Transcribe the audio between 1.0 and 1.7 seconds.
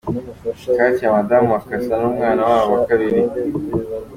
Madamu wa